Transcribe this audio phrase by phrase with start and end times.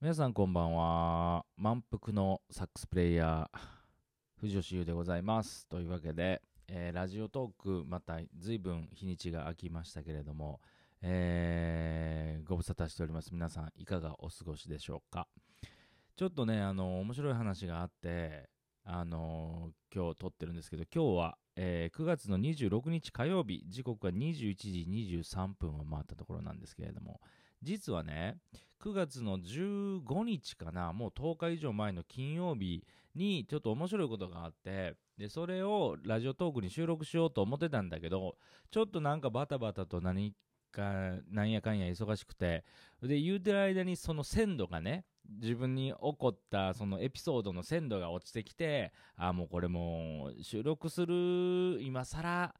[0.00, 1.44] 皆さんこんばんは。
[1.58, 3.58] 満腹のサックスプレイヤー、
[4.40, 5.66] 藤吉優でございます。
[5.66, 10.62] というわけで、えーラジオトーク、また随分日にちが空きましたけれども、
[11.02, 13.28] えーご無沙汰しております。
[13.30, 15.28] 皆さんいかがお過ごしでしょうか。
[16.16, 18.48] ちょっとね、あの、面白い話があって、
[18.84, 27.20] あの今日撮ってるんですけど、今日は、えー9月の26日火曜日、時刻は21時23分を回ったところなんですけれども、
[27.62, 28.38] 実はね、
[28.82, 32.84] 9月の15日かな、もう10日以上前の金曜日
[33.14, 38.36] にちょっと面白いことがあって、で、それをラジオトークに収録しようと思ってたんだけど、
[38.70, 40.34] ちょっとなんかバタバタと何
[40.72, 42.64] か、なんやかんや忙しくて、
[43.02, 52.54] で、言うてる間にその鮮度がね、自分に起こったそのエピソードの鮮度が落ちてきて、あ、もうこれもう収録する今更、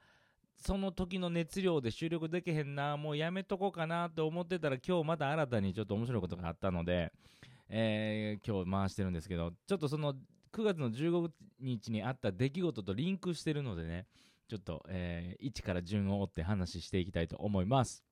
[0.61, 7.13] その時の熱量で収録できへんな、もうやめとこうかなと思ってたら、今日また新たにちょっと面白いことがあったので、
[7.71, 10.15] えー今日回してるんですけど、ちょっとその
[10.53, 14.07] 9月の15日にあった出来事とリンクしてるのでね、
[14.49, 18.05] ちょっと、えー1から順を追って話していきたいと思います。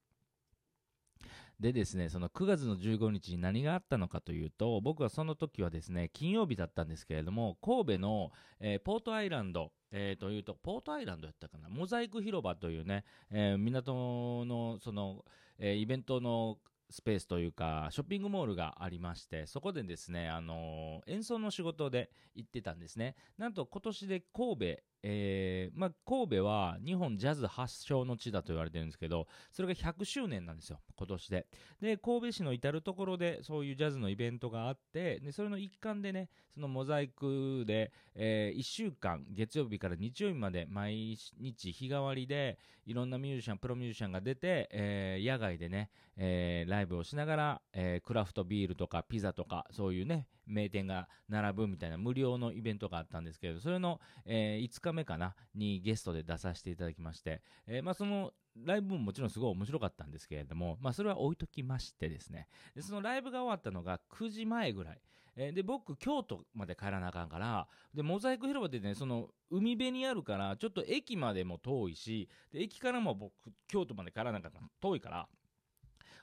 [1.60, 15.24] でですね、その9月の15日に何があったのかというと、僕はその時はですね、金曜日だったんですけれども、神戸の、えーポートアイランド、えーというと、ポートアイランドやったかな、モザイク広場というね、えー港のその、
[15.58, 16.58] えーイベントの
[16.90, 23.16] スペースというか、ショッピングモールがありまして、そこでですね、あのー演奏の仕事で行ってたんですね。
[23.36, 31.46] なんと今年で神戸、えーまあ、神戸は日本ジャズ発祥の地だと言われてるんですけど、それが100周年なんですよ、今年で。
[31.80, 58.32] で、神戸市の至るところでそういうジャズのイベントがあって、で、それの一環でね、そのモザイクで、え1週間、月曜日から日曜日まで毎日日替わりで、いろんなミュージシャン、プロミュージシャンが出て、えー野外でね、えーライブをしながら、えークラフトビールとかピザとか、そういうね、名店が並ぶみたいな無料のイベントがあったんですけれど、それの、え5日目かな、にゲストで出させていただきまして、えーまあその、
[58.64, 65.00] ライブももちろんすごい面白かったんですけれども、まあそれは置いときましてですね、でそのライブが終わったのが9時前ぐらい。
[65.40, 73.32] えーで、僕、京都まで帰らなあかんから、で、モザイク広場でね、その、海辺にあるから、ちょっと駅までも遠いし、で、駅からも僕、
[73.68, 75.28] 京都まで帰らなあかんから、遠いから、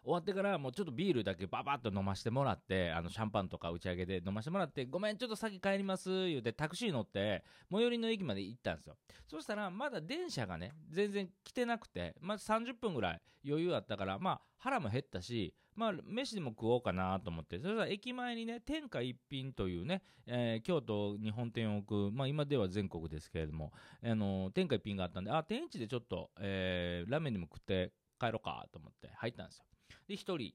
[0.06, 8.96] 終わってからもうちょっとビールだけババッと飲ましてもらってあのシャンパンとか打ち上げで飲ましてもらってごめんちょっと先帰ります言うてタクシー乗って最寄りの駅まで行ったんですよ。
[9.28, 17.60] そしたらまだ電車がね全然来てなくてまあ30分ぐらい余裕あったからまあ腹も減ったしまあ飯でも食おうかなと思って。
[17.60, 23.74] それから駅前にね天下一品というね、えー京都に本店を置くまあ今では全国ですけれども
[24.04, 29.66] あの天下一品があったんであ天一でちょっと、えーラーメンでも食って帰ろうかと思って入ったんですよ
[30.08, 30.54] で、一人。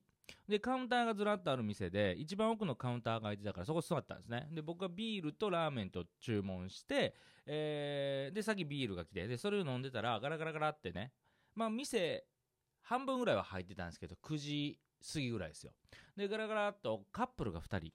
[0.48, 4.48] で、カウンターがずらっとある店で、一番奥のカウンターが空いてたから、そこ座ったんですね。
[4.52, 7.14] で、僕はビールとラーメンと注文して、
[7.46, 11.12] えーで、先ビールが来て、で、それを飲んでたら、ガラガラガラってね、
[11.54, 12.24] まあ、店、
[12.82, 14.78] 半分ぐらいは入ってたんですけど、9時
[15.12, 15.72] 過ぎぐらいですよ。
[16.16, 17.92] で、ガラガラっとカップルが2人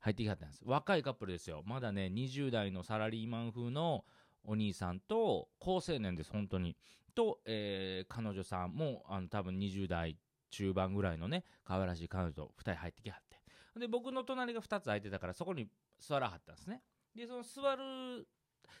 [0.00, 0.62] 入ってきはったんです。
[0.64, 1.62] 若いカップルですよ。
[1.66, 4.04] まだね、20代のサラリーマン風の
[4.46, 6.76] お兄さんと、高青年です、本当に。
[7.14, 10.18] と、えー彼女さんも、あの、多分20代
[10.50, 13.40] 中盤ぐらいのね、可愛らしい彼女と2人入ってきはって。
[13.78, 15.68] で、僕の隣が2つ空いてたから、そこに
[15.98, 16.82] 座らはったんですね。
[17.14, 18.26] で、その座る、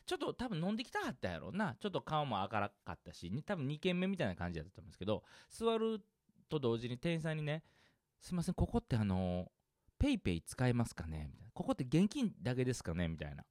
[0.04, 1.76] ちょっと多分飲んできたはったやろな。
[1.80, 6.00] ちょっと顔も明るかったし、多分2軒目みたいな感じだったと思うんですけど、座る
[6.48, 7.62] と同時に店員さんにね、
[8.20, 9.50] すいません、ここってあの、
[9.98, 11.28] ペイペイ使えますかね？
[11.30, 11.50] みたいな。
[11.54, 13.08] ここって現金だけですかね？
[13.08, 13.44] みたいな。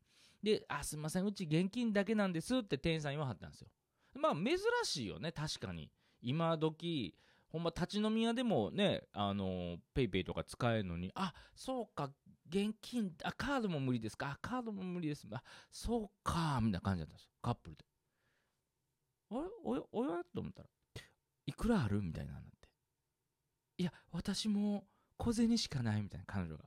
[0.46, 3.68] で、あ、すいません、うち現金だけなんですって店員さん言わはったんですよ。
[4.14, 5.92] まあ、珍しいよね、確かに。
[6.22, 7.18] 今時
[7.48, 12.12] ほんま立ち飲み屋でもね、あのペイペイとか使えるのに、あそうか、
[12.48, 15.42] 現金、あカードも無理ですか、あカードも無理です、あ
[15.72, 17.86] そうか、みたいな感じだったんですよ、カップルで。
[19.32, 19.42] あれ？
[19.64, 20.70] おやおやと思ったら、
[21.48, 22.02] いくらある？
[22.04, 22.70] みたいななって。
[23.78, 24.86] いや、私も
[25.18, 26.66] 小銭しかないみたいな、彼女が。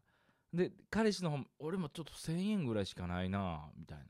[0.52, 4.04] で、彼氏の方も、俺もちょっと1000円ぐらいしかないな、みたいな。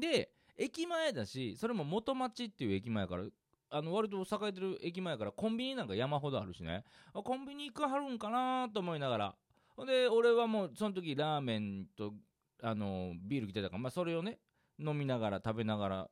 [0.00, 3.24] で、駅前だし、それも元町っていう駅前から、
[3.68, 6.84] あの割と栄えてる駅前からコンビニなんか山ほどあるしね。
[7.12, 9.34] あコンビニ行くはるんかなと思いながら。
[9.76, 12.14] ほんで俺はもうその時ラーメンと
[12.62, 14.38] あのビール来てたから、まあ、それをね
[14.78, 16.10] 飲みながら食べながら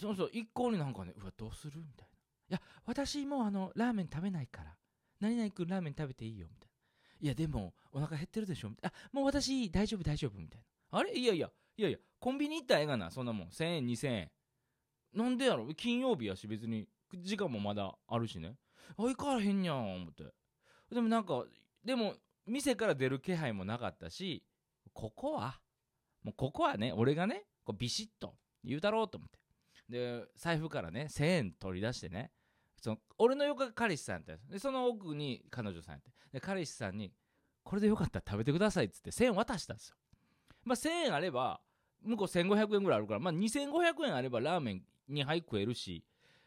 [0.00, 1.80] そうそう一向になんかねうわどうする？
[1.80, 2.08] みたい
[2.50, 2.56] な。
[2.56, 4.76] いや私もうあのラーメン食べないから。
[5.20, 6.63] 何々君ラーメン食べていいよみたいな。
[7.24, 10.60] いやでもお腹減ってるでしょあもう私大丈夫大丈夫みたい
[10.92, 11.16] なあれ？
[11.16, 11.48] いやいや。
[11.78, 11.98] いやいや。
[12.20, 13.10] コンビニ行ったらええがな。
[13.10, 13.48] そんなもん。
[13.48, 14.30] 1000円2000円。
[15.14, 15.66] なんでやろ？
[15.74, 16.46] 金曜日やし。
[16.46, 16.86] 別に。
[17.16, 18.56] 時間もまだあるしね
[18.98, 20.24] あ行かへんやん思って。
[20.92, 21.44] でもなんか
[21.82, 22.14] でも
[22.46, 24.42] 店から出る気配もなかったし
[24.92, 25.60] ここは？
[26.22, 28.34] もうここはね俺がねこうビシッと
[28.64, 29.38] 言うだろうと思って。
[29.88, 32.30] で財布からね1000円取り出してね
[32.84, 36.10] その俺の横が彼氏さんやったんでその奥に彼女さんやって。
[36.32, 37.10] で彼氏さんに
[37.64, 39.96] 「これでよかったら食べてください」っつって1000円渡したんですよ。
[40.64, 41.62] まあ1000円あれば
[42.02, 46.04] 向こう1500円ぐらいあるからまあ2500円あればラーメン2杯食えるし。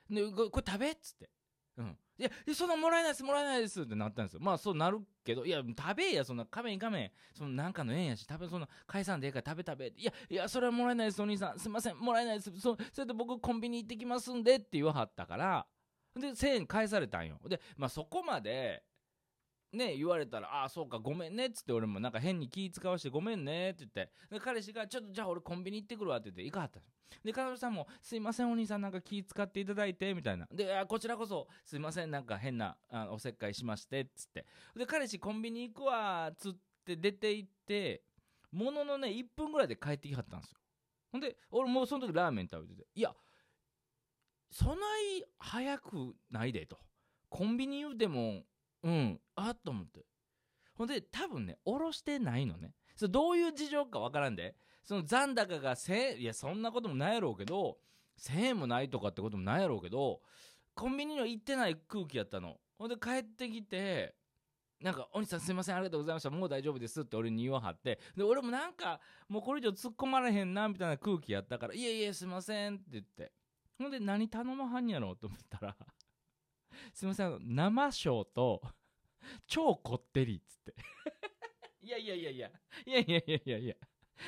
[0.07, 0.91] でこれ食べ？
[0.91, 1.29] っつって。
[1.77, 1.97] うん。
[2.19, 4.39] いやそんなもらえないですもらえないですってなったんですよ。
[4.39, 9.87] まあそうなるけどいや食べやそんな仮面仮面そのなんかの縁やし食べそんな返さんでええから食べ食べ。
[9.95, 11.59] いやいやそれはもらえないですお兄さん。
[11.59, 12.59] すいませんもらえないです。
[12.59, 15.67] そそれで僕コンビニ行ってきますんでって言わはったから
[16.17, 17.39] で1000円返されたんよ。
[17.47, 18.83] でまあそこまで
[19.73, 24.11] ね言われたら「ああそうかごめんね」っつって俺もなんか変に気使わして「ごめんね」って言って。
[24.29, 26.81] で彼氏が「ちょっとじゃあ俺コンビニ行ってくるわ」って言って行かはった
[27.23, 30.47] で彼女さんも「すいませんお兄さんなんか気使っていただいて」みたいな。
[30.51, 34.45] であこちらこそすいませんなんか変なあおせっかいしましてっつって。
[34.75, 36.53] で彼氏コンビニ行くわつっ
[36.85, 38.03] て出て行って
[38.51, 40.59] もののね1分ぐらいで帰ってきはったんですよ。
[41.11, 43.13] ほんで俺もうその時ラーメン食べてていや
[44.49, 46.79] そない早くないでと。
[47.29, 48.43] コンビニ言うても
[48.83, 50.05] うんあっと思って。
[50.73, 52.73] ほんで多分ねおろしてないのね。
[52.95, 54.55] そどういう事情かわからんで。
[54.83, 57.77] その残高が1000いやそんなこともないやろうけど
[58.19, 60.21] 1000円もないとかってこともないやろうけど
[60.75, 62.57] コンビニには行ってない空気やったの。
[62.77, 64.15] ほんで帰ってきて
[64.79, 66.29] なんか「お兄さんすいませんありがとうございました。
[66.29, 67.99] もう大丈夫です」って俺に言わはって。
[68.15, 73.33] で俺もなんかもうこれ以上突っ込まれへんなみたいな空気やったから「いえいえすいません」って言って。
[73.77, 75.77] ほんで、何頼まはんやろうと思ったら、
[76.93, 78.61] すいません、生し、生章と、
[79.47, 80.75] 超こってりっつって。
[81.81, 82.51] いやいやいやいや、
[82.85, 83.75] いやいやいやいやいや。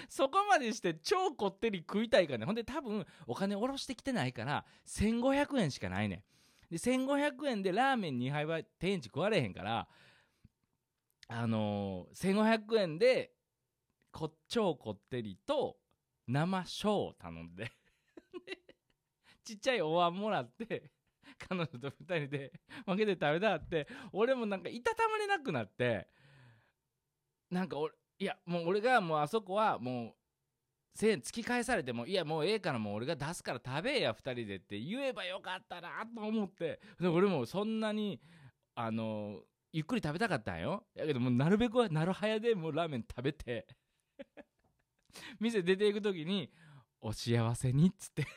[0.08, 2.46] そこまでして超こってり食いたいからね。
[2.46, 6.24] ほんで多分お金下ろしてきてないから1500円しかないね。
[6.70, 9.90] で、1500円でラーメン2杯は天地食われへんから、
[11.28, 13.34] あのー、1500円で
[14.12, 15.78] こ超こってりと
[16.28, 17.72] 生ショーを頼んで
[19.50, 20.92] ちっちゃいお椀もらって
[21.50, 22.54] 彼女と2人で
[22.86, 26.08] 分けて食べたって俺もなんかいたたまれなくなって
[27.50, 30.16] なんか俺いやもう俺がもうあそこはも
[30.96, 38.22] う1000円突き返されてもいやもうええからもう俺が出すから食べえや2人でって言えばよかったなと思ってで俺もそんなに
[38.76, 39.42] あの
[39.72, 40.86] ゆっくり食べたかったんよ。
[40.96, 43.68] やけどもうなるべくはなるはやでもうラーメン食べて
[45.40, 46.52] 店出ていく時に
[47.02, 48.28] 「お幸せに」っつって。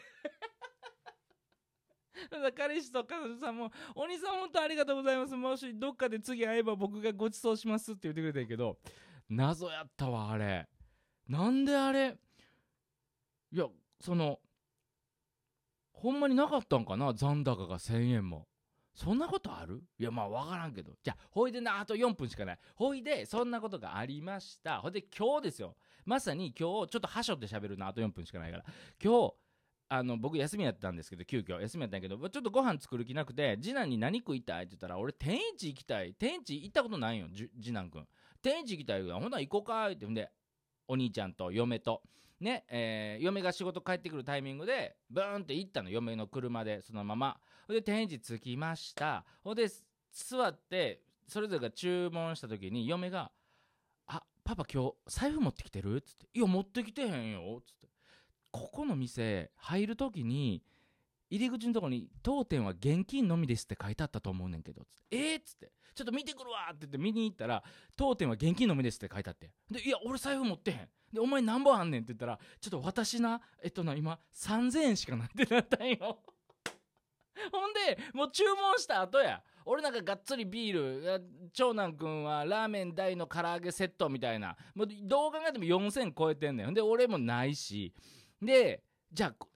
[2.57, 5.35] 彼氏と彼女さんも「お兄さん本当ありがとうございます。
[5.35, 8.79] もしどっかで次会えば僕がご馳走します」って言ってくれたんやけど
[9.29, 10.69] 謎やったわあれ。
[11.29, 12.19] なんであれ？
[13.53, 13.67] いや
[14.01, 14.41] その
[15.93, 17.15] ほんまになかったんかな？
[17.15, 18.49] 残高が1000円も。
[18.95, 19.83] そんなことある？
[19.99, 20.93] いやまあ分からんけど。
[21.03, 22.59] じゃあほいでなあと4分しかない。
[22.75, 24.81] ほいでそんなことがありました。
[24.81, 25.77] ほいで今日ですよ。
[26.05, 28.65] まさに今日ちょっとはしょって喋るなあと4分しかないから。
[29.03, 29.35] 今日
[29.95, 31.61] あの僕休みやったんですけど急遽。
[31.61, 36.15] 休みやったんやけどちょっとご飯作る気なくて次男に何食いたいって言ったら俺天一行きたい。
[36.15, 38.09] 天一行ったことないよ次男くん。
[38.41, 40.07] 天一行きたいほんなら行こうかって。
[40.07, 40.31] んで
[40.89, 42.01] お兄ちゃんと嫁と。
[42.41, 45.91] ねえー、嫁が仕事帰ってくるタイミングでブーンって行ったの。
[45.91, 47.39] 嫁の車でそのまま。
[47.67, 49.27] ほんで天一着きました。
[49.45, 49.69] ほんで
[50.11, 53.31] 座ってそれぞれが注文した時に嫁が
[54.09, 57.92] 「あパパ今日財布持ってきてる?」っつって「いや持ってきてへんよ」っつって。
[58.53, 60.63] ここの店入る時に
[61.31, 67.65] 入り口のとこに「当店は現金のみです」って書いてあったと思うねんけどつって「えー!」っつって「ちょっと見てくるわ」って言って見に行ったら
[67.97, 69.51] 「当店は現金のみです」って書いてあって。
[69.71, 76.23] で「いや俺財布持ってへん」で「お前何本あんねん」って言ったら「ちょっと私なえっとな今3000円しかないってなったんよ。
[77.51, 79.43] ほんでもう注文した後や。
[79.65, 84.57] 俺なんかがっつりビール長男くんはラーメン大の唐揚げセットみたいな。
[84.75, 86.75] もうどう考えても4000超えてんねん。
[86.75, 87.95] で俺もないし。
[88.43, 88.83] で
[89.13, 89.47] じゃあ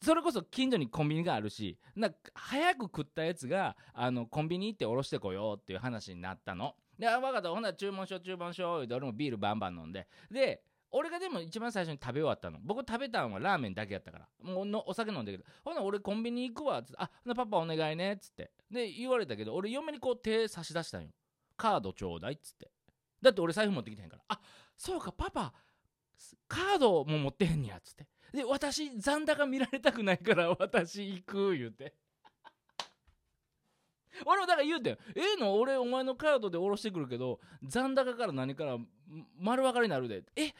[0.00, 6.74] それこそ近所にコンビニがあるしな早く食ったやつがあのコンビニ行っておろしてこようっていう話になったの。
[6.96, 7.50] であ分かった。
[7.50, 10.06] ほんなら注文しよう注文しようって俺もビールバンバン飲んで。
[10.30, 12.58] で俺がでも一番最初に食べ終わったの。
[12.62, 14.28] 僕食べたんはラーメンだけやったから。
[14.40, 15.50] もうのお酒飲んでるけど。
[15.64, 18.50] ほな俺コンビニ行くわっつってあほなパパお願いねっつって。
[18.70, 21.10] で言われたけど俺嫁にこう手差し出したんよ。
[21.56, 22.70] カードちょうだいっつって。
[23.20, 24.22] だって俺財布持ってきてへんから。
[24.28, 24.40] あ
[24.76, 25.52] そうかパパ
[26.46, 28.06] カードも持ってへんねやつって。
[28.32, 31.94] で私残高見られたくないから 私行く言うて。
[34.26, 35.54] 俺もだから言うてんええの？
[35.60, 38.76] 俺お前のカードで下ろしてくるけど残高から何から
[39.38, 40.24] 丸分かりになるで。
[40.36, 40.52] え？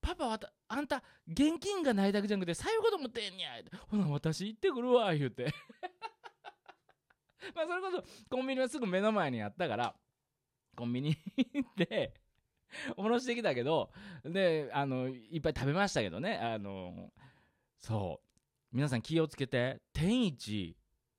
[0.00, 3.50] パパはあんた現金がないだけじゃなくて財布こと持ってんや。
[3.88, 5.52] ほな私行ってくるわ言うて。
[7.54, 9.94] まあそれこそコンビニはすぐ目の前にあったから
[10.76, 11.16] コンビニ
[11.76, 12.12] で、
[12.96, 13.90] おろしてきたけど、
[14.24, 17.12] で、あの、いっぱい食べましたけどね、あの、
[17.78, 18.26] そう。
[18.72, 20.76] 皆さん気をつけて、天一、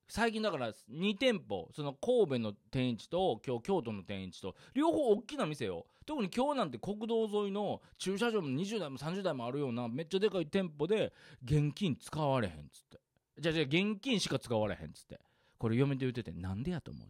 [0.10, 5.88] 最近だから2店舗、その神戸の天一と今日京都の天一と、両方大きな店よ。
[6.06, 11.12] 特に今日なんて国道沿いの駐車場も20台も30台もあるようなめっちゃでかい店舗で
[11.44, 13.00] 現金使われへんっつって。
[13.40, 15.20] じゃあじゃあ現金しか使われへんっつって。
[15.58, 17.08] これ嫁と言ってて、なんでやと思う？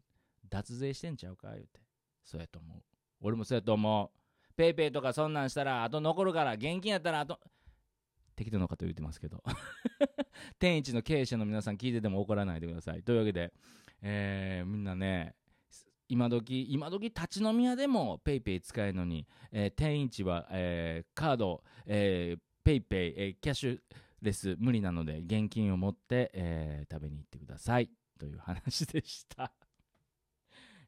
[0.50, 1.52] 脱税してんちゃうか？
[1.52, 1.80] 言うて。
[2.24, 2.84] そうやと思う。
[3.22, 4.18] 俺もそうやと思う。
[4.58, 7.40] ペイペイとかそんなんしたら、あと残るから、現金やったら、あと、
[8.36, 9.44] 適当なこと言ってますけど。
[10.60, 13.04] 天一の経営者の皆さん聞いてても怒らないでください。
[13.04, 13.54] というわけで、
[14.02, 15.36] えー、みんなね、
[16.10, 23.80] 今時今時立ち飲み屋でも PayPay 使えるのに、えー、天一は、えー、カード、えー、PayPay、えー、キャッシュ
[24.22, 29.52] レス無理なので現金を持って、えー、食べに行ってくださいという話でした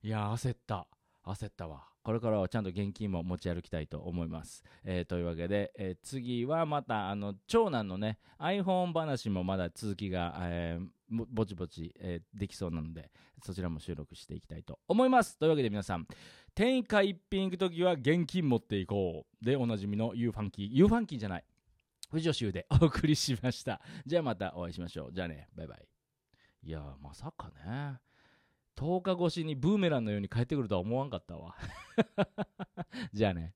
[0.02, 0.88] いや焦った
[1.34, 4.64] 焦ったわこれからはちゃんと現金も持ち歩きたいと思います。
[4.84, 13.12] えー、というわけで、えー、次はまたあの長男のね iPhone 話もまだ続きが、えー、ぼちぼち、え、できそうなので
[13.44, 15.38] そちらも収録していきたいと思います。
[15.38, 16.08] というわけで皆さん
[16.56, 21.44] 天下一品行く時は現金持っていこうでおなじみの U ファンキー U ファンキーじゃない
[22.12, 23.82] 藤吉州でお送りしました。
[24.06, 25.14] じゃあまたお会いしましょう。
[25.14, 25.88] じゃあね、バイバイ。
[26.64, 28.09] いやまさかね。
[28.80, 31.54] 10日越しにブーメランのように帰ってくるとは思わんかったわ。
[33.12, 33.54] じゃあね。